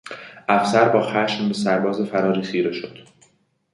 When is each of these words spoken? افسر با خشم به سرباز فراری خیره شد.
افسر 0.49 0.89
با 0.89 1.01
خشم 1.01 1.47
به 1.47 1.53
سرباز 1.53 2.01
فراری 2.01 2.41
خیره 2.43 2.71
شد. 2.71 2.97